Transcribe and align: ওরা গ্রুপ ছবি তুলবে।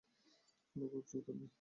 ওরা 0.75 0.87
গ্রুপ 0.91 1.05
ছবি 1.09 1.21
তুলবে। 1.25 1.45